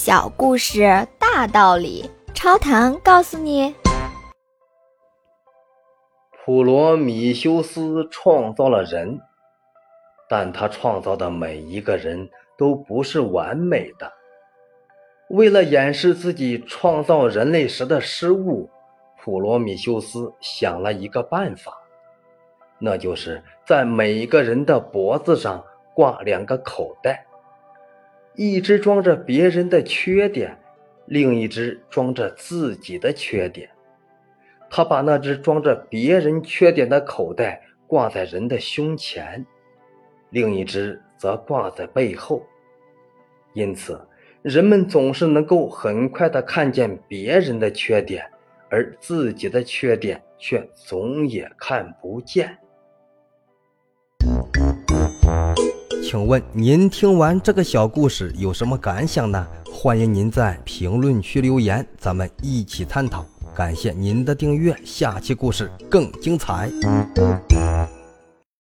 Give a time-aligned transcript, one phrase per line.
[0.00, 3.74] 小故事大道理，超糖告诉你：
[6.44, 9.18] 普罗米修斯创造了人，
[10.28, 14.12] 但他创造的每一个人都不是完美的。
[15.30, 18.70] 为了掩饰自己创造人类时的失误，
[19.20, 21.76] 普罗米修斯想了一个办法，
[22.78, 27.24] 那就是在每一个人的脖子上挂两个口袋。
[28.40, 30.56] 一只装着别人的缺点，
[31.06, 33.68] 另一只装着自己的缺点。
[34.70, 39.44] 他把那只装着别人缺点的口袋挂在人的胸前，
[40.30, 42.46] 另一只则挂在背后。
[43.54, 44.00] 因此，
[44.42, 48.24] 人们总是能够很快地看见别人的缺点，
[48.70, 52.56] 而自己的缺点却总也看不见。
[56.10, 59.46] 请问您听完这个小故事有什么感想呢？
[59.70, 63.26] 欢迎您在评论区留言，咱们一起探讨。
[63.54, 66.70] 感谢您的订阅，下期故事更精彩。